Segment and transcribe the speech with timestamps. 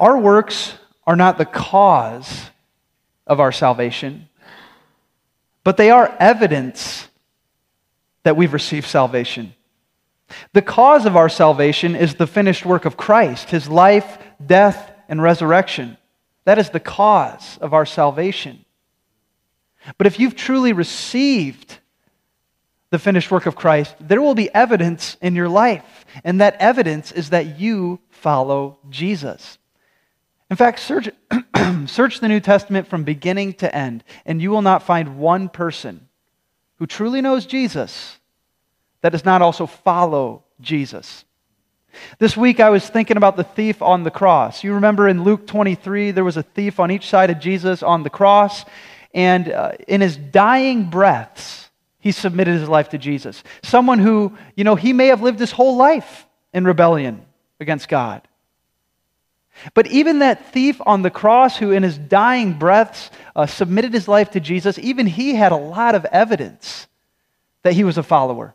[0.00, 0.74] Our works
[1.06, 2.50] are not the cause
[3.26, 4.28] of our salvation,
[5.64, 7.08] but they are evidence
[8.22, 9.54] that we've received salvation.
[10.52, 15.22] The cause of our salvation is the finished work of Christ, his life, death, and
[15.22, 15.96] resurrection.
[16.44, 18.64] That is the cause of our salvation.
[19.96, 21.78] But if you've truly received
[22.90, 26.06] the finished work of Christ, there will be evidence in your life.
[26.24, 29.58] And that evidence is that you follow Jesus.
[30.50, 31.10] In fact, search,
[31.86, 36.08] search the New Testament from beginning to end, and you will not find one person
[36.76, 38.18] who truly knows Jesus
[39.02, 41.24] that does not also follow Jesus.
[42.18, 44.62] This week I was thinking about the thief on the cross.
[44.62, 48.02] You remember in Luke 23, there was a thief on each side of Jesus on
[48.02, 48.64] the cross,
[49.14, 53.42] and uh, in his dying breaths, he submitted his life to Jesus.
[53.62, 57.24] Someone who, you know, he may have lived his whole life in rebellion
[57.58, 58.27] against God.
[59.74, 64.08] But even that thief on the cross, who in his dying breaths uh, submitted his
[64.08, 66.86] life to Jesus, even he had a lot of evidence
[67.62, 68.54] that he was a follower.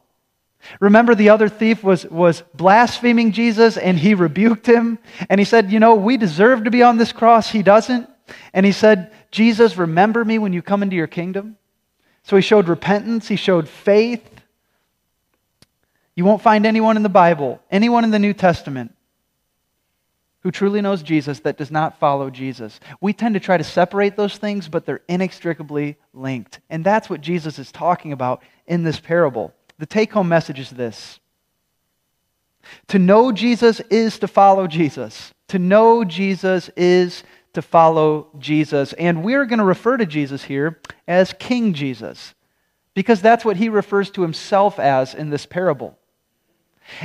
[0.80, 4.98] Remember, the other thief was, was blaspheming Jesus and he rebuked him.
[5.30, 7.50] And he said, You know, we deserve to be on this cross.
[7.50, 8.10] He doesn't.
[8.54, 11.58] And he said, Jesus, remember me when you come into your kingdom.
[12.24, 14.30] So he showed repentance, he showed faith.
[16.16, 18.96] You won't find anyone in the Bible, anyone in the New Testament,
[20.44, 22.80] who truly knows Jesus that does not follow Jesus.
[23.00, 26.60] We tend to try to separate those things, but they're inextricably linked.
[26.70, 29.54] And that's what Jesus is talking about in this parable.
[29.80, 31.20] The take home message is this
[32.90, 35.34] To know Jesus is to follow Jesus.
[35.48, 38.94] To know Jesus is to follow Jesus.
[38.94, 42.34] And we're going to refer to Jesus here as King Jesus,
[42.94, 45.98] because that's what he refers to himself as in this parable.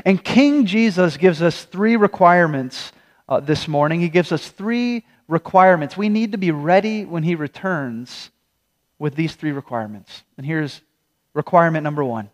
[0.04, 2.92] And King Jesus gives us three requirements
[3.28, 4.00] uh, this morning.
[4.00, 5.96] He gives us three requirements.
[5.96, 8.30] We need to be ready when he returns
[8.98, 10.22] with these three requirements.
[10.36, 10.80] And here's
[11.34, 12.30] requirement number one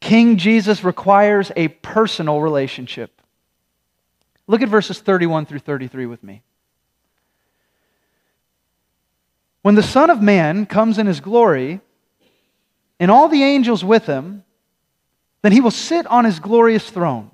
[0.00, 3.20] King Jesus requires a personal relationship.
[4.46, 6.42] Look at verses 31 through 33 with me.
[9.62, 11.80] When the Son of Man comes in his glory,
[13.00, 14.44] and all the angels with him,
[15.42, 17.30] then he will sit on his glorious throne.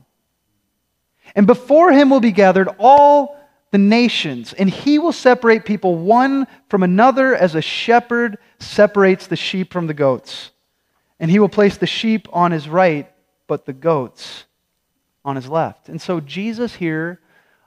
[1.35, 3.39] And before him will be gathered all
[3.71, 9.37] the nations, and he will separate people one from another as a shepherd separates the
[9.37, 10.51] sheep from the goats.
[11.21, 13.11] And he will place the sheep on his right,
[13.47, 14.45] but the goats
[15.25, 15.89] on his left.
[15.89, 17.21] And so Jesus here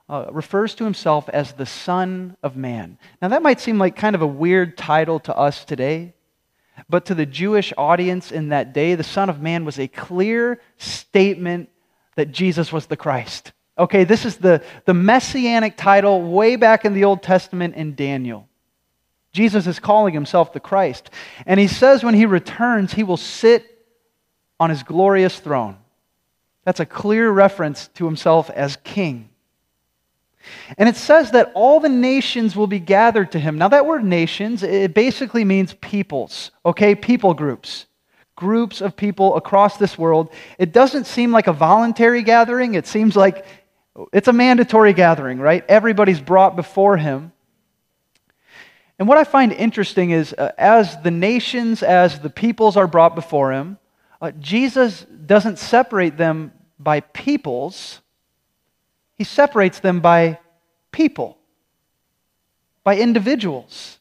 [0.10, 2.98] uh, refers to himself as the Son of Man.
[3.22, 6.14] Now, that might seem like kind of a weird title to us today,
[6.90, 10.60] but to the Jewish audience in that day, the Son of Man was a clear
[10.78, 11.70] statement
[12.16, 13.52] that Jesus was the Christ.
[13.78, 18.48] Okay, this is the, the messianic title way back in the Old Testament in Daniel.
[19.32, 21.10] Jesus is calling himself the Christ.
[21.48, 23.66] And he says when he returns, he will sit
[24.60, 25.78] on his glorious throne.
[26.66, 29.30] That's a clear reference to himself as king.
[30.78, 33.58] And it says that all the nations will be gathered to him.
[33.58, 36.96] Now, that word nations, it basically means peoples, okay?
[36.96, 37.88] People groups
[38.36, 40.30] groups of people across this world.
[40.58, 42.74] It doesn't seem like a voluntary gathering.
[42.76, 43.46] It seems like
[44.12, 45.64] it's a mandatory gathering, right?
[45.70, 47.32] Everybody's brought before him.
[49.00, 53.16] And what I find interesting is uh, as the nations, as the peoples are brought
[53.16, 53.78] before him,
[54.22, 58.02] uh, Jesus doesn't separate them by peoples,
[59.16, 60.40] he separates them by
[60.92, 61.38] people,
[62.84, 64.00] by individuals.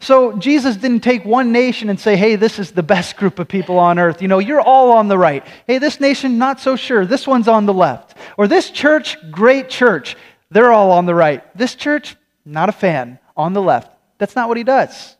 [0.00, 3.48] So Jesus didn't take one nation and say, hey, this is the best group of
[3.48, 4.22] people on earth.
[4.22, 5.44] You know, you're all on the right.
[5.66, 7.06] Hey, this nation, not so sure.
[7.06, 8.16] This one's on the left.
[8.36, 10.16] Or this church, great church.
[10.50, 11.44] They're all on the right.
[11.56, 13.90] This church, not a fan, on the left.
[14.18, 15.16] That's not what he does.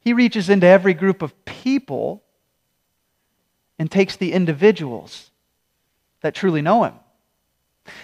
[0.00, 2.22] He reaches into every group of people
[3.78, 5.30] and takes the individuals
[6.20, 6.94] that truly know him.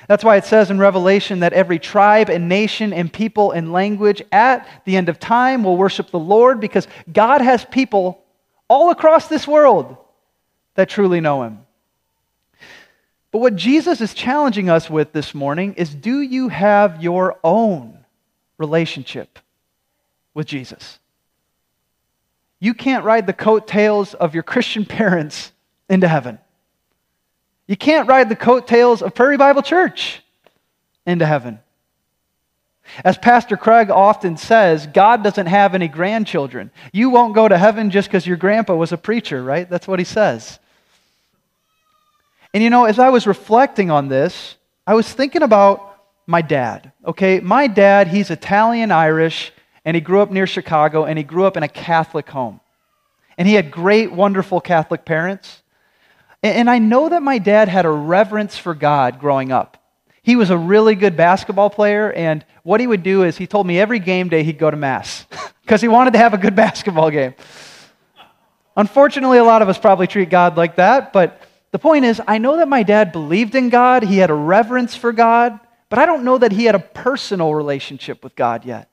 [0.08, 4.22] That's why it says in Revelation that every tribe and nation and people and language
[4.30, 8.22] at the end of time will worship the Lord because God has people
[8.68, 9.96] all across this world
[10.74, 11.60] that truly know Him.
[13.30, 18.04] But what Jesus is challenging us with this morning is do you have your own
[18.58, 19.38] relationship
[20.34, 20.98] with Jesus?
[22.58, 25.52] You can't ride the coattails of your Christian parents
[25.88, 26.38] into heaven.
[27.70, 30.24] You can't ride the coattails of Prairie Bible Church
[31.06, 31.60] into heaven.
[33.04, 36.72] As Pastor Craig often says, God doesn't have any grandchildren.
[36.92, 39.70] You won't go to heaven just because your grandpa was a preacher, right?
[39.70, 40.58] That's what he says.
[42.52, 45.96] And you know, as I was reflecting on this, I was thinking about
[46.26, 46.90] my dad.
[47.06, 49.52] Okay, my dad, he's Italian Irish,
[49.84, 52.58] and he grew up near Chicago, and he grew up in a Catholic home.
[53.38, 55.59] And he had great, wonderful Catholic parents.
[56.42, 59.76] And I know that my dad had a reverence for God growing up.
[60.22, 63.66] He was a really good basketball player, and what he would do is he told
[63.66, 65.26] me every game day he'd go to Mass
[65.62, 67.34] because he wanted to have a good basketball game.
[68.76, 71.42] Unfortunately, a lot of us probably treat God like that, but
[71.72, 74.94] the point is, I know that my dad believed in God, he had a reverence
[74.94, 75.58] for God,
[75.88, 78.90] but I don't know that he had a personal relationship with God yet.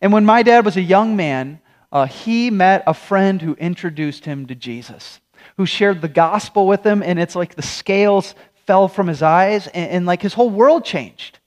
[0.00, 1.60] And when my dad was a young man,
[1.90, 5.20] uh, he met a friend who introduced him to Jesus,
[5.56, 8.34] who shared the gospel with him, and it's like the scales
[8.66, 11.38] fell from his eyes, and, and like his whole world changed.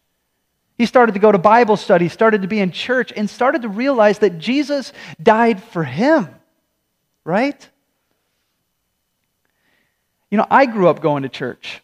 [0.77, 3.69] He started to go to Bible study, started to be in church, and started to
[3.69, 4.91] realize that Jesus
[5.21, 6.27] died for him,
[7.23, 7.69] right?
[10.29, 11.81] You know, I grew up going to church.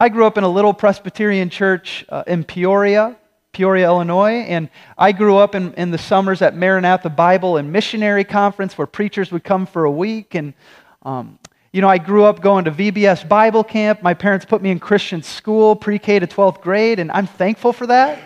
[0.00, 3.16] I grew up in a little Presbyterian church uh, in Peoria,
[3.52, 4.68] Peoria, Illinois, and
[4.98, 9.30] I grew up in, in the summers at Maranatha Bible and Missionary Conference where preachers
[9.30, 10.34] would come for a week.
[10.34, 10.54] And,
[11.04, 11.38] um,
[11.74, 14.00] you know, I grew up going to VBS Bible camp.
[14.00, 17.72] My parents put me in Christian school, pre K to 12th grade, and I'm thankful
[17.72, 18.20] for that.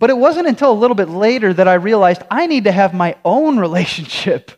[0.00, 2.94] But it wasn't until a little bit later that I realized I need to have
[2.94, 4.50] my own relationship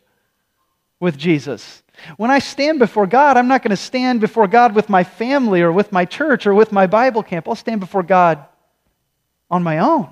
[0.99, 1.83] with Jesus.
[2.17, 5.61] When I stand before God, I'm not going to stand before God with my family
[5.61, 7.47] or with my church or with my Bible camp.
[7.47, 8.47] I'll stand before God
[9.51, 10.09] on my own.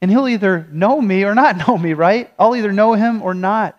[0.00, 2.32] And He'll either know me or not know me, right?
[2.40, 3.78] I'll either know Him or not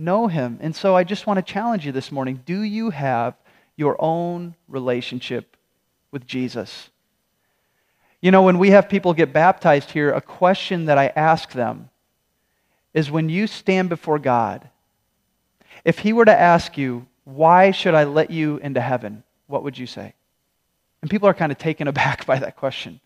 [0.00, 0.58] know Him.
[0.60, 3.34] And so I just want to challenge you this morning do you have
[3.76, 5.56] your own relationship
[6.10, 6.90] with Jesus?
[8.20, 11.88] You know, when we have people get baptized here, a question that I ask them
[12.92, 14.68] is when you stand before God,
[15.84, 19.22] if he were to ask you, Why should I let you into heaven?
[19.46, 20.14] What would you say?
[21.00, 23.00] And people are kind of taken aback by that question.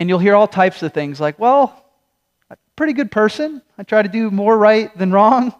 [0.00, 1.84] And you'll hear all types of things like, Well,
[2.78, 3.60] pretty good person.
[3.76, 5.52] I try to do more right than wrong.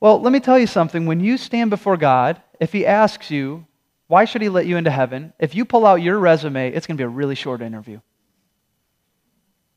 [0.00, 1.04] Well, let me tell you something.
[1.06, 3.66] When you stand before God, if He asks you,
[4.06, 5.34] Why should He let you into heaven?
[5.38, 8.00] If you pull out your resume, it's going to be a really short interview.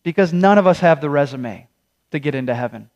[0.04, 1.68] Because none of us have the resume
[2.12, 2.90] to get into heaven.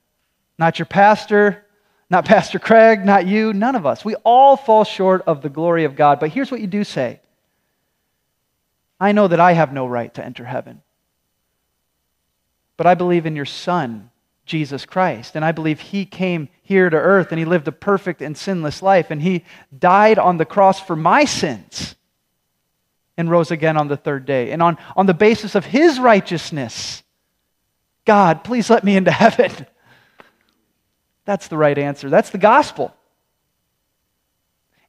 [0.58, 1.66] Not your pastor,
[2.10, 4.06] not Pastor Craig, not you, none of us.
[4.06, 6.20] We all fall short of the glory of God.
[6.20, 7.20] But here's what you do say
[9.00, 10.82] I know that I have no right to enter heaven.
[12.78, 14.12] But I believe in your Son,
[14.46, 15.36] Jesus Christ.
[15.36, 18.82] And I believe He came here to earth and He lived a perfect and sinless
[18.82, 19.12] life.
[19.12, 19.44] And He
[19.78, 21.96] died on the cross for my sins
[23.18, 24.52] and rose again on the third day.
[24.52, 27.04] And on, on the basis of His righteousness,
[28.06, 29.52] God, please let me into heaven.
[31.26, 32.10] That's the right answer.
[32.10, 32.96] That's the gospel.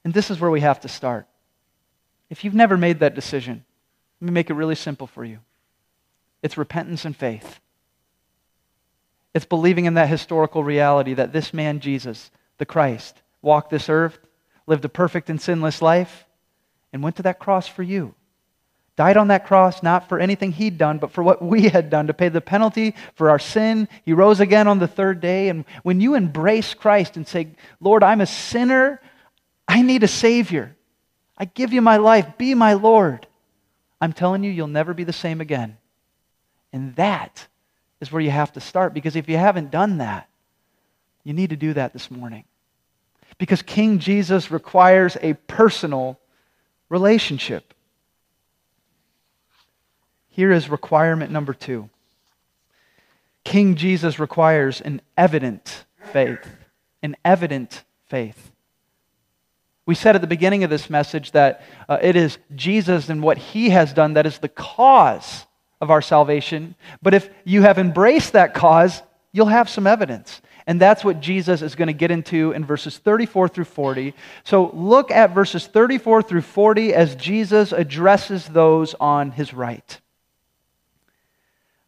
[0.05, 1.27] And this is where we have to start.
[2.29, 3.65] If you've never made that decision,
[4.21, 5.39] let me make it really simple for you
[6.43, 7.61] it's repentance and faith.
[9.37, 14.19] It's believing in that historical reality that this man, Jesus, the Christ, walked this earth,
[14.67, 16.25] lived a perfect and sinless life,
[16.93, 18.15] and went to that cross for you
[18.97, 22.07] died on that cross not for anything he'd done, but for what we had done
[22.07, 23.89] to pay the penalty for our sin.
[24.05, 25.51] He rose again on the third day.
[25.51, 27.49] And when you embrace Christ and say,
[27.79, 29.01] Lord, I'm a sinner,
[29.69, 30.75] I need a Savior,
[31.37, 33.27] I give you my life, be my Lord,
[34.01, 35.77] I'm telling you, you'll never be the same again.
[36.73, 37.47] And that
[38.01, 40.29] is where you have to start because if you haven't done that,
[41.25, 42.45] you need to do that this morning.
[43.39, 46.19] Because King Jesus requires a personal
[46.89, 47.75] relationship.
[50.29, 51.89] Here is requirement number two
[53.45, 56.47] King Jesus requires an evident faith.
[57.03, 58.51] An evident faith.
[59.87, 63.39] We said at the beginning of this message that uh, it is Jesus and what
[63.39, 65.47] he has done that is the cause
[65.81, 66.75] of our salvation.
[67.03, 69.03] But if you have embraced that cause,
[69.33, 70.41] you'll have some evidence.
[70.67, 74.15] And that's what Jesus is going to get into in verses 34 through 40.
[74.43, 80.01] So look at verses 34 through 40 as Jesus addresses those on his right.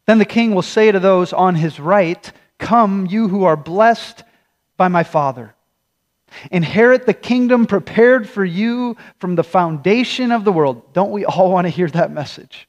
[0.05, 4.23] Then the king will say to those on his right, Come, you who are blessed
[4.77, 5.55] by my Father.
[6.51, 10.93] Inherit the kingdom prepared for you from the foundation of the world.
[10.93, 12.68] Don't we all want to hear that message?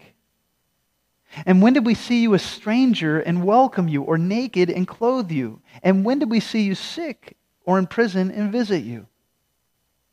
[1.45, 5.31] And when did we see you a stranger and welcome you, or naked and clothe
[5.31, 5.61] you?
[5.81, 9.07] And when did we see you sick or in prison and visit you?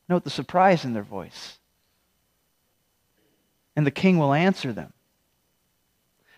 [0.09, 1.59] Note the surprise in their voice.
[3.77, 4.93] And the king will answer them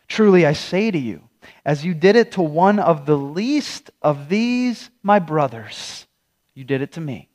[0.08, 1.22] Truly I say to you,
[1.64, 6.06] as you did it to one of the least of these, my brothers,
[6.52, 7.28] you did it to me.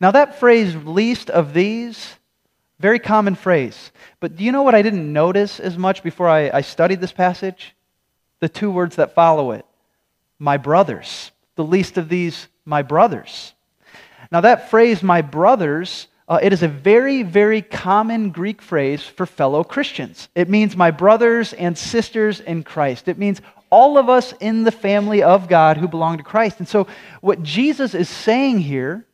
[0.00, 2.14] Now, that phrase, least of these,
[2.78, 3.90] very common phrase.
[4.20, 7.12] But do you know what I didn't notice as much before I, I studied this
[7.12, 7.74] passage?
[8.40, 9.64] The two words that follow it
[10.38, 11.30] my brothers.
[11.54, 13.54] The least of these, my brothers.
[14.30, 19.24] Now, that phrase, my brothers, uh, it is a very, very common Greek phrase for
[19.24, 20.28] fellow Christians.
[20.34, 23.08] It means my brothers and sisters in Christ.
[23.08, 23.40] It means
[23.70, 26.58] all of us in the family of God who belong to Christ.
[26.58, 26.86] And so,
[27.20, 29.06] what Jesus is saying here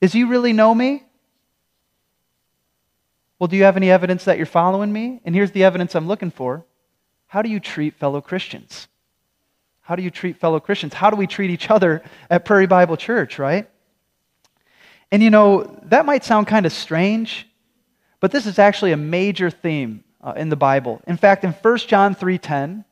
[0.00, 1.04] is, You really know me?
[3.42, 5.20] Well, do you have any evidence that you're following me?
[5.24, 6.64] And here's the evidence I'm looking for.
[7.26, 8.86] How do you treat fellow Christians?
[9.80, 10.94] How do you treat fellow Christians?
[10.94, 13.68] How do we treat each other at Prairie Bible Church, right?
[15.10, 17.48] And you know, that might sound kind of strange,
[18.20, 21.02] but this is actually a major theme uh, in the Bible.
[21.08, 22.84] In fact, in 1 John 3:10,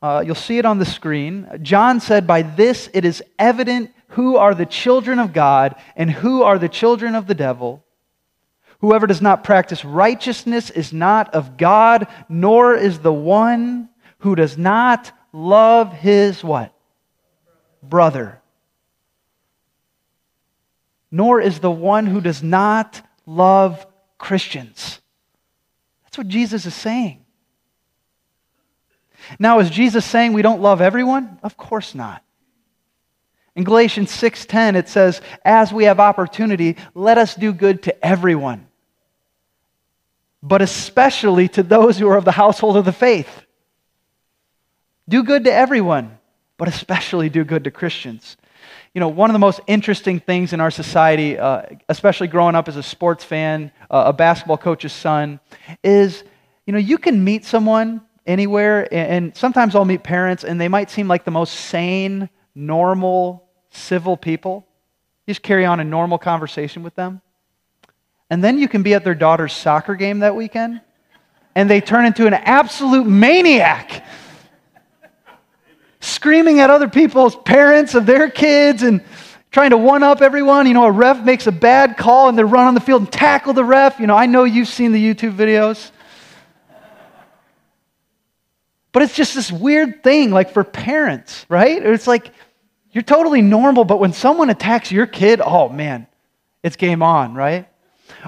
[0.00, 1.46] uh, you'll see it on the screen.
[1.60, 6.42] John said, "By this it is evident who are the children of God and who
[6.42, 7.83] are the children of the devil."
[8.84, 13.88] Whoever does not practice righteousness is not of God, nor is the one
[14.18, 16.70] who does not love his what?
[17.82, 18.42] Brother.
[21.10, 23.86] Nor is the one who does not love
[24.18, 25.00] Christians.
[26.02, 27.24] That's what Jesus is saying.
[29.38, 31.38] Now, is Jesus saying we don't love everyone?
[31.42, 32.22] Of course not.
[33.56, 38.66] In Galatians 6:10 it says, "As we have opportunity, let us do good to everyone,
[40.46, 43.42] but especially to those who are of the household of the faith.
[45.08, 46.18] Do good to everyone,
[46.58, 48.36] but especially do good to Christians.
[48.92, 52.68] You know, one of the most interesting things in our society, uh, especially growing up
[52.68, 55.40] as a sports fan, uh, a basketball coach's son,
[55.82, 56.22] is,
[56.66, 60.90] you know, you can meet someone anywhere, and sometimes I'll meet parents, and they might
[60.90, 64.66] seem like the most sane, normal, civil people.
[65.26, 67.22] You just carry on a normal conversation with them.
[68.34, 70.80] And then you can be at their daughter's soccer game that weekend,
[71.54, 74.04] and they turn into an absolute maniac,
[76.00, 79.04] screaming at other people's parents of their kids and
[79.52, 80.66] trying to one up everyone.
[80.66, 83.12] You know, a ref makes a bad call and they run on the field and
[83.12, 84.00] tackle the ref.
[84.00, 85.92] You know, I know you've seen the YouTube videos.
[88.90, 91.80] But it's just this weird thing, like for parents, right?
[91.80, 92.32] It's like
[92.90, 96.08] you're totally normal, but when someone attacks your kid, oh man,
[96.64, 97.68] it's game on, right?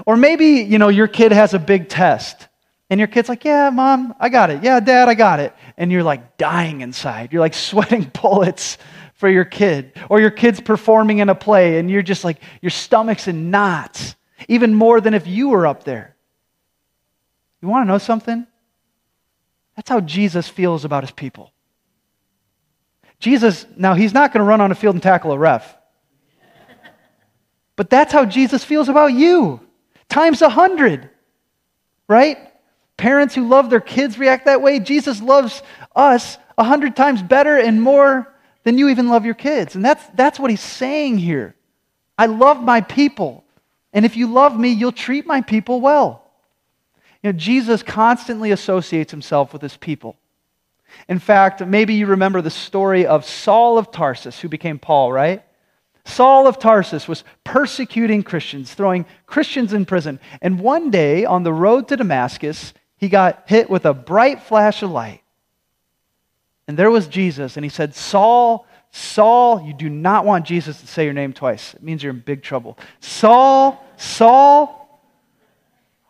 [0.05, 2.47] Or maybe, you know, your kid has a big test
[2.89, 4.63] and your kid's like, Yeah, mom, I got it.
[4.63, 5.53] Yeah, dad, I got it.
[5.77, 7.33] And you're like dying inside.
[7.33, 8.77] You're like sweating bullets
[9.15, 9.93] for your kid.
[10.09, 14.15] Or your kid's performing in a play and you're just like, your stomach's in knots,
[14.47, 16.15] even more than if you were up there.
[17.61, 18.45] You want to know something?
[19.75, 21.51] That's how Jesus feels about his people.
[23.19, 25.75] Jesus, now he's not going to run on a field and tackle a ref.
[27.75, 29.66] But that's how Jesus feels about you
[30.09, 31.09] times a hundred,
[32.07, 32.37] right?
[32.97, 34.79] Parents who love their kids react that way.
[34.79, 35.61] Jesus loves
[35.95, 38.33] us a hundred times better and more
[38.63, 39.75] than you even love your kids.
[39.75, 41.55] And that's, that's what he's saying here.
[42.17, 43.43] I love my people.
[43.93, 46.23] And if you love me, you'll treat my people well.
[47.21, 50.17] You know, Jesus constantly associates himself with his people.
[51.07, 55.43] In fact, maybe you remember the story of Saul of Tarsus, who became Paul, right?
[56.07, 60.19] Saul of Tarsus was persecuting Christians, throwing Christians in prison.
[60.41, 64.81] And one day on the road to Damascus, he got hit with a bright flash
[64.81, 65.21] of light.
[66.67, 70.87] And there was Jesus, and he said, Saul, Saul, you do not want Jesus to
[70.87, 71.73] say your name twice.
[71.73, 72.77] It means you're in big trouble.
[73.01, 75.01] Saul, Saul,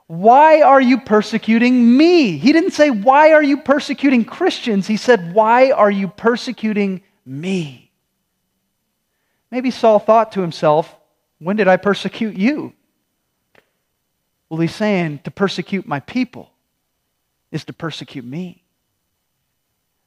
[0.05, 2.37] why are you persecuting me?
[2.37, 4.87] He didn't say, Why are you persecuting Christians?
[4.87, 7.86] He said, Why are you persecuting me?
[9.51, 10.95] Maybe Saul thought to himself,
[11.39, 12.73] When did I persecute you?
[14.49, 16.51] Well, he's saying to persecute my people
[17.51, 18.63] is to persecute me.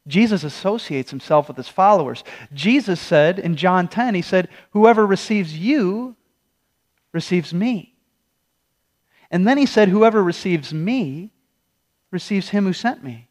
[0.06, 2.24] Jesus associates himself with his followers.
[2.52, 6.16] Jesus said in John 10, he said, Whoever receives you
[7.12, 7.94] receives me.
[9.30, 11.30] And then he said, Whoever receives me
[12.10, 13.28] receives him who sent me.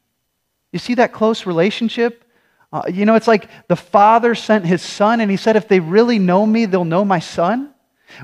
[0.72, 2.24] You see that close relationship
[2.72, 5.80] Uh, you know, it's like the Father sent his Son, and he said, if they
[5.80, 7.74] really know me, they'll know my Son.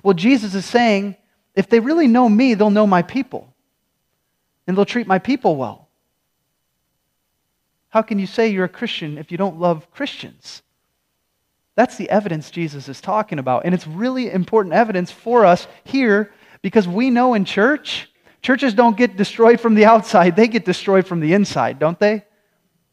[0.03, 1.15] Well, Jesus is saying,
[1.55, 3.53] if they really know me, they'll know my people,
[4.67, 5.87] and they'll treat my people well.
[7.89, 10.61] How can you say you're a Christian if you don't love Christians?
[11.75, 13.65] That's the evidence Jesus is talking about.
[13.65, 18.09] And it's really important evidence for us here because we know in church,
[18.41, 22.23] churches don't get destroyed from the outside, they get destroyed from the inside, don't they?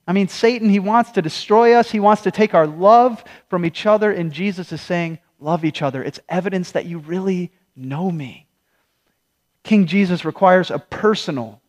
[0.07, 1.91] I mean, Satan, he wants to destroy us.
[1.91, 4.11] He wants to take our love from each other.
[4.11, 6.05] And Jesus is saying, Love each other.
[6.05, 8.47] It's evidence that you really know me.
[9.65, 11.61] King Jesus requires a personal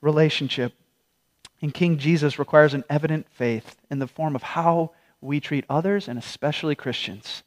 [0.00, 0.72] relationship.
[1.60, 6.08] And King Jesus requires an evident faith in the form of how we treat others
[6.08, 7.42] and especially Christians.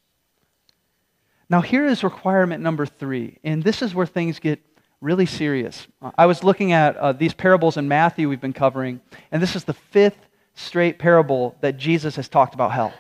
[1.49, 4.59] Now, here is requirement number three, and this is where things get
[5.03, 5.86] really serious.
[6.17, 9.65] I was looking at uh, these parables in Matthew we've been covering, and this is
[9.65, 10.17] the fifth
[10.55, 12.93] straight parable that Jesus has talked about hell.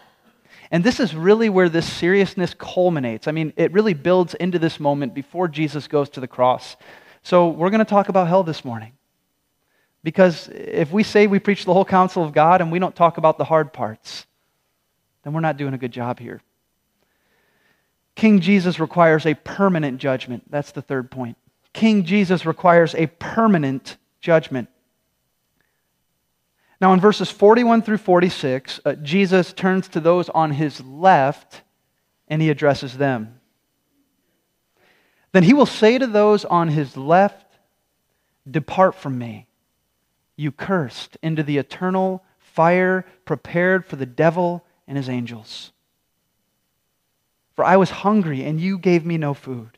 [0.69, 3.27] And this is really where this seriousness culminates.
[3.27, 6.75] I mean, it really builds into this moment before Jesus goes to the cross.
[7.21, 8.91] So, we're going to talk about hell this morning.
[10.03, 13.17] Because if we say we preach the whole counsel of God and we don't talk
[13.17, 14.25] about the hard parts,
[15.23, 16.41] then we're not doing a good job here.
[18.15, 20.43] King Jesus requires a permanent judgment.
[20.49, 21.37] That's the third point.
[21.73, 24.69] King Jesus requires a permanent judgment.
[26.79, 31.61] Now, in verses 41 through 46, uh, Jesus turns to those on his left
[32.27, 33.39] and he addresses them.
[35.31, 37.57] Then he will say to those on his left,
[38.49, 39.47] Depart from me,
[40.35, 45.71] you cursed, into the eternal fire prepared for the devil and his angels.
[47.55, 49.77] For I was hungry, and you gave me no food.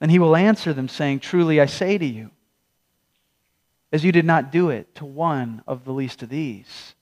[0.00, 2.30] Then he will answer them, saying, Truly I say to you,
[3.92, 6.94] as you did not do it to one of the least of these,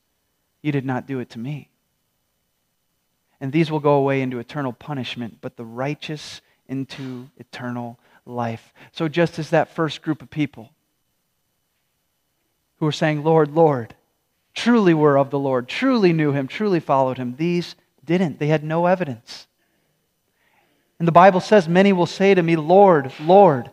[0.60, 1.70] you did not do it to me.
[3.40, 8.72] And these will go away into eternal punishment, but the righteous into eternal life.
[8.92, 10.70] So, just as that first group of people
[12.78, 13.94] who were saying, Lord, Lord,
[14.54, 17.74] truly were of the Lord, truly knew him, truly followed him, these
[18.04, 18.38] didn't.
[18.38, 19.46] They had no evidence.
[21.02, 23.72] And the Bible says, Many will say to me, Lord, Lord.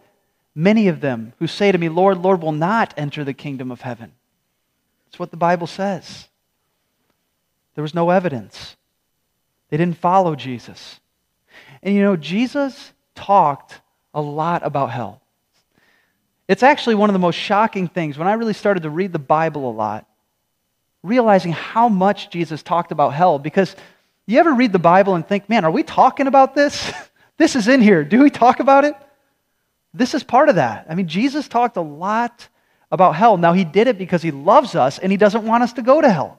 [0.55, 3.81] Many of them who say to me, Lord, Lord, will not enter the kingdom of
[3.81, 4.13] heaven.
[5.05, 6.27] That's what the Bible says.
[7.75, 8.75] There was no evidence.
[9.69, 10.99] They didn't follow Jesus.
[11.83, 13.79] And you know, Jesus talked
[14.11, 15.21] a lot about hell.
[16.47, 19.19] It's actually one of the most shocking things when I really started to read the
[19.19, 20.07] Bible a lot,
[21.03, 23.37] realizing how much Jesus talked about hell.
[23.37, 23.75] Because
[24.25, 26.91] you ever read the Bible and think, man, are we talking about this?
[27.39, 28.03] This is in here.
[28.03, 28.93] Do we talk about it?
[29.93, 30.85] This is part of that.
[30.89, 32.49] I mean, Jesus talked a lot
[32.91, 33.37] about hell.
[33.37, 36.01] Now, he did it because he loves us and he doesn't want us to go
[36.01, 36.37] to hell.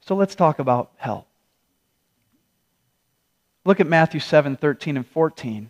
[0.00, 1.26] So let's talk about hell.
[3.66, 5.68] Look at Matthew 7 13 and 14.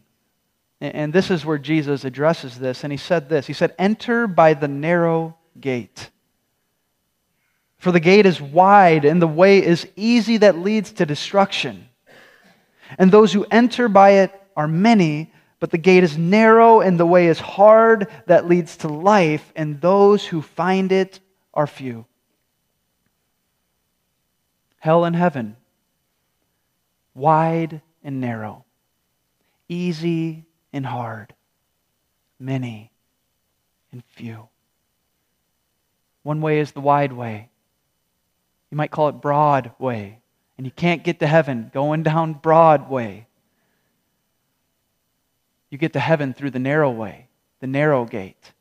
[0.80, 2.84] And this is where Jesus addresses this.
[2.84, 6.10] And he said this He said, Enter by the narrow gate.
[7.78, 11.88] For the gate is wide and the way is easy that leads to destruction
[12.98, 17.06] and those who enter by it are many, but the gate is narrow and the
[17.06, 21.20] way is hard that leads to life, and those who find it
[21.54, 22.06] are few.
[24.78, 25.56] Hell and heaven,
[27.14, 28.64] wide and narrow,
[29.68, 31.34] easy and hard,
[32.38, 32.92] many
[33.92, 34.48] and few.
[36.22, 37.50] One way is the wide way.
[38.70, 40.20] You might call it broad way
[40.56, 43.26] and you can't get to heaven going down Broadway.
[45.70, 47.28] You get to heaven through the narrow way,
[47.60, 48.52] the narrow gate.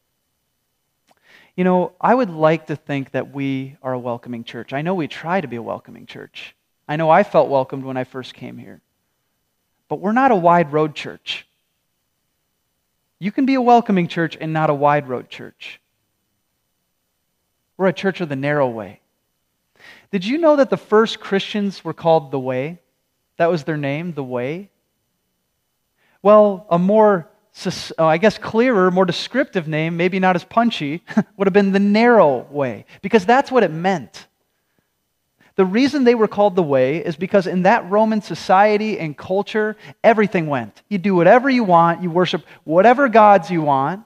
[1.55, 4.73] You know, I would like to think that we are a welcoming church.
[4.73, 6.53] I know we try to be a welcoming church.
[6.87, 8.81] I know I felt welcomed when I first came here.
[9.87, 11.47] But we're not a wide road church.
[13.19, 15.79] You can be a welcoming church and not a wide road church.
[17.77, 18.99] We're a church of the narrow way.
[20.15, 22.79] Did you know that the first Christians were called the Way?
[23.35, 24.69] That was their name, the Way?
[26.21, 27.27] Well, a more,
[27.65, 31.03] uh, I guess, clearer, more descriptive name, maybe not as punchy,
[31.35, 34.27] would have been the narrow way, because that's what it meant.
[35.55, 39.75] The reason they were called the way is because in that Roman society and culture,
[40.01, 40.81] everything went.
[40.87, 44.05] You do whatever you want, you worship whatever gods you want.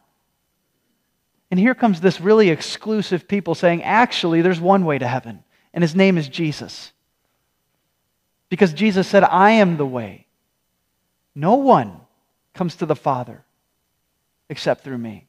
[1.52, 5.84] And here comes this really exclusive people saying, actually, there's one way to heaven, and
[5.84, 6.92] his name is Jesus.
[8.50, 10.26] Because Jesus said, I am the way.
[11.36, 12.02] No one
[12.54, 13.44] comes to the Father
[14.50, 15.28] except through me.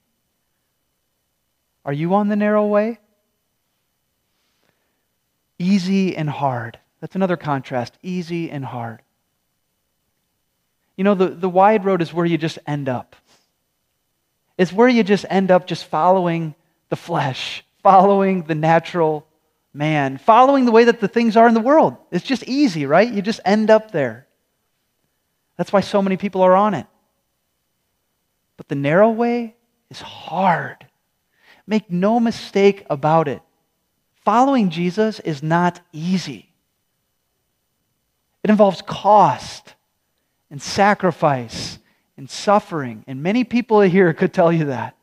[1.84, 2.98] Are you on the narrow way?
[5.58, 6.78] Easy and hard.
[7.00, 9.02] That's another contrast easy and hard.
[10.96, 13.16] You know, the, the wide road is where you just end up.
[14.58, 16.54] It's where you just end up just following
[16.90, 19.26] the flesh, following the natural
[19.72, 21.96] man, following the way that the things are in the world.
[22.10, 23.10] It's just easy, right?
[23.10, 24.26] You just end up there.
[25.56, 26.86] That's why so many people are on it.
[28.56, 29.56] But the narrow way
[29.90, 30.86] is hard.
[31.66, 33.42] Make no mistake about it.
[34.24, 36.52] Following Jesus is not easy.
[38.42, 39.74] It involves cost
[40.50, 41.78] and sacrifice
[42.16, 43.04] and suffering.
[43.06, 44.96] And many people here could tell you that.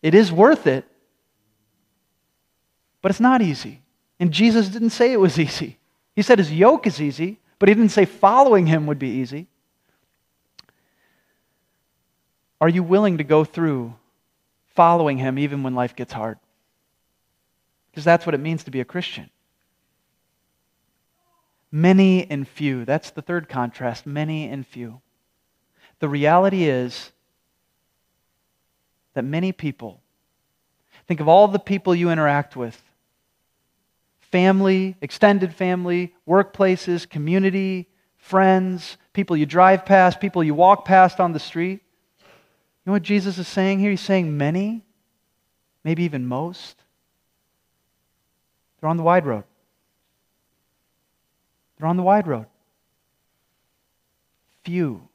[0.00, 0.84] It is worth it,
[3.02, 3.82] but it's not easy.
[4.20, 5.78] And Jesus didn't say it was easy.
[6.16, 9.46] He said his yoke is easy, but he didn't say following him would be easy.
[12.60, 13.94] Are you willing to go through
[14.74, 16.38] following him even when life gets hard?
[17.90, 19.30] Because that's what it means to be a Christian.
[21.70, 22.84] Many and few.
[22.84, 25.00] That's the third contrast many and few.
[26.00, 27.12] The reality is
[29.14, 30.00] that many people,
[31.06, 32.80] think of all the people you interact with
[34.30, 41.32] family, extended family, workplaces, community, friends, people you drive past, people you walk past on
[41.32, 41.82] the street.
[42.20, 42.26] You
[42.86, 43.90] know what Jesus is saying here?
[43.90, 44.84] He's saying many,
[45.84, 46.82] maybe even most.
[48.80, 49.44] They're on the wide road.
[51.78, 52.46] They're on the wide road.
[54.64, 55.08] Few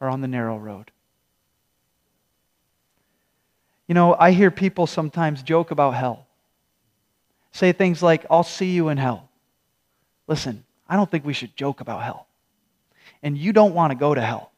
[0.00, 0.90] are on the narrow road.
[3.86, 6.26] You know, I hear people sometimes joke about hell.
[7.52, 9.28] Say things like, I'll see you in hell.
[10.26, 12.26] Listen, I don't think we should joke about hell.
[13.22, 14.52] And you don't want to go to hell.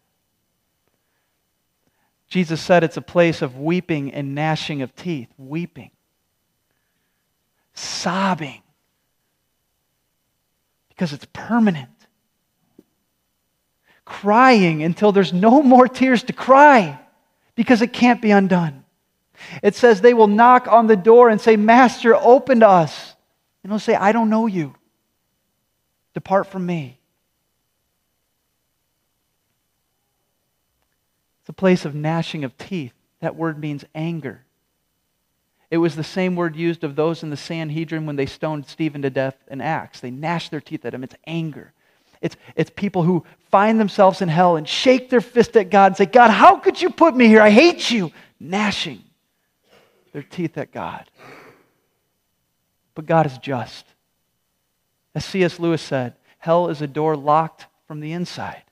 [2.29, 5.29] Jesus said it's a place of weeping and gnashing of teeth.
[5.37, 5.91] Weeping.
[7.75, 8.63] Sobbing.
[10.89, 11.89] Because it's permanent
[14.13, 16.99] crying until there's no more tears to cry
[17.55, 18.82] because it can't be undone.
[19.62, 23.14] It says they will knock on the door and say, Master, open to us.
[23.62, 24.75] And he'll say, I don't know you.
[26.14, 26.99] Depart from me.
[31.40, 32.92] It's a place of gnashing of teeth.
[33.21, 34.42] That word means anger.
[35.71, 39.03] It was the same word used of those in the Sanhedrin when they stoned Stephen
[39.03, 40.01] to death in Acts.
[40.01, 41.03] They gnashed their teeth at him.
[41.03, 41.73] It's anger.
[42.21, 45.97] It's, it's people who find themselves in hell and shake their fist at God and
[45.97, 47.40] say, God, how could you put me here?
[47.40, 48.12] I hate you.
[48.38, 49.03] Gnashing
[50.12, 51.11] their teeth at God.
[52.94, 53.87] But God is just.
[55.14, 55.59] As C.S.
[55.59, 58.62] Lewis said, hell is a door locked from the inside.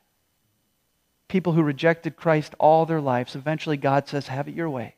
[1.28, 4.96] People who rejected Christ all their lives, eventually God says, Have it your way.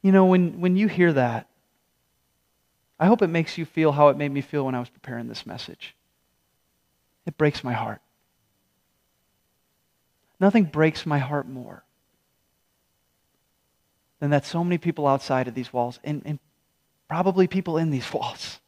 [0.00, 1.48] You know, when, when you hear that,
[2.98, 5.28] I hope it makes you feel how it made me feel when I was preparing
[5.28, 5.94] this message.
[7.26, 8.00] It breaks my heart.
[10.42, 11.84] Nothing breaks my heart more
[14.18, 16.40] than that so many people outside of these walls, and, and
[17.08, 18.58] probably people in these walls,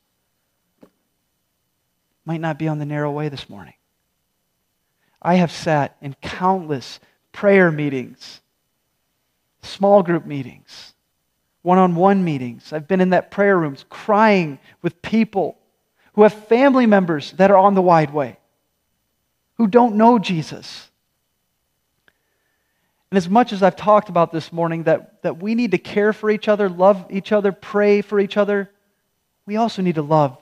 [2.24, 3.74] might not be on the narrow way this morning.
[5.20, 7.00] I have sat in countless
[7.32, 8.40] prayer meetings,
[9.62, 10.94] small group meetings,
[11.62, 12.72] one on one meetings.
[12.72, 15.58] I've been in that prayer rooms crying with people
[16.12, 18.38] who have family members that are on the wide way,
[19.56, 20.92] who don't know Jesus.
[23.14, 26.12] And as much as I've talked about this morning that, that we need to care
[26.12, 28.68] for each other, love each other, pray for each other,
[29.46, 30.36] we also need to love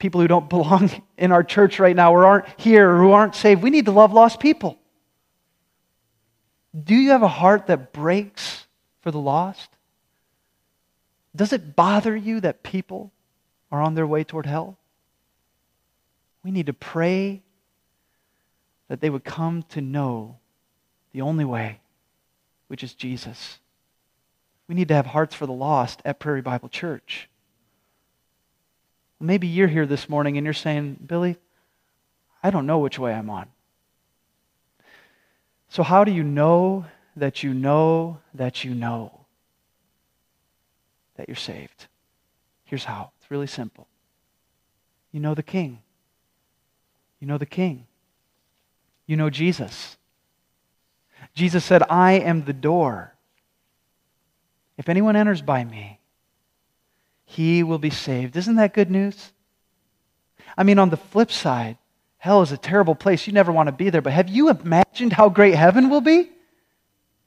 [0.00, 3.36] people who don't belong in our church right now or aren't here or who aren't
[3.36, 3.62] saved.
[3.62, 4.80] We need to love lost people.
[6.76, 8.66] Do you have a heart that breaks
[9.02, 9.70] for the lost?
[11.36, 13.12] Does it bother you that people
[13.70, 14.76] are on their way toward hell?
[16.42, 17.44] We need to pray
[18.88, 20.40] that they would come to know
[21.12, 21.80] the only way,
[22.68, 23.58] which is Jesus.
[24.68, 27.28] We need to have hearts for the lost at Prairie Bible Church.
[29.20, 31.36] Maybe you're here this morning and you're saying, Billy,
[32.42, 33.48] I don't know which way I'm on.
[35.68, 36.86] So, how do you know
[37.18, 39.18] that you know that you know
[41.18, 41.86] that you're saved.
[42.64, 43.86] Here's how it's really simple.
[45.12, 45.80] You know the King.
[47.20, 47.86] You know the King.
[49.06, 49.97] You know Jesus.
[51.38, 53.14] Jesus said, I am the door.
[54.76, 56.00] If anyone enters by me,
[57.26, 58.36] he will be saved.
[58.36, 59.32] Isn't that good news?
[60.56, 61.78] I mean, on the flip side,
[62.16, 63.28] hell is a terrible place.
[63.28, 64.02] You never want to be there.
[64.02, 66.28] But have you imagined how great heaven will be?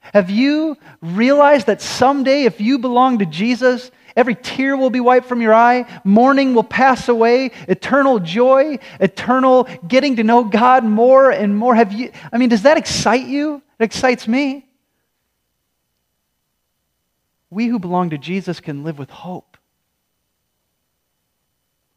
[0.01, 5.27] Have you realized that someday, if you belong to Jesus, every tear will be wiped
[5.27, 11.31] from your eye, mourning will pass away, eternal joy, eternal getting to know God more
[11.31, 11.75] and more?
[11.75, 13.61] Have you, I mean, does that excite you?
[13.81, 14.67] It excites me.
[17.49, 19.57] We who belong to Jesus can live with hope.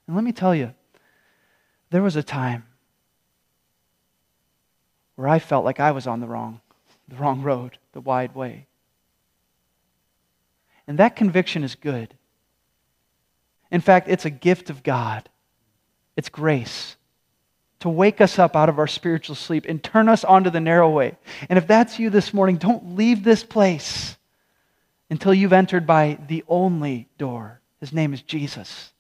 [0.07, 0.73] And let me tell you,
[1.91, 2.65] there was a time
[5.17, 6.63] where I felt like I was on the wrong,
[7.07, 8.67] the wrong road, the wide way.
[10.87, 12.15] And that conviction is good.
[13.71, 15.29] In fact, it's a gift of God.
[16.17, 16.97] It's grace
[17.85, 20.89] to wake us up out of our spiritual sleep and turn us onto the narrow
[20.89, 21.15] way.
[21.51, 24.17] And if that's you this morning, don't leave this place
[25.11, 27.61] until you've entered by the only door.
[27.81, 28.91] His name is Jesus.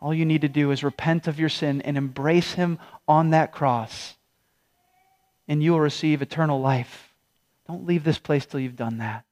[0.00, 3.52] All you need to do is repent of your sin and embrace Him on that
[3.52, 4.16] cross,
[5.46, 7.14] and you will receive eternal life.
[7.68, 9.24] Don't leave this place till you've done that.